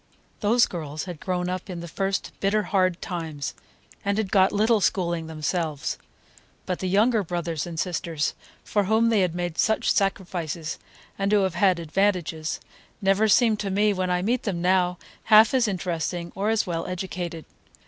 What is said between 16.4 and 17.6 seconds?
as well educated.